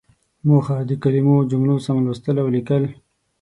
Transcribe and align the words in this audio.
موخه: 0.47 0.77
د 0.89 0.91
کلمو 1.03 1.33
او 1.39 1.47
جملو 1.51 1.75
سم 1.85 1.97
لوستل 2.05 2.35
او 2.43 2.47
ليکل. 2.55 2.83